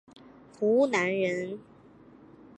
[0.59, 1.59] 湖南人。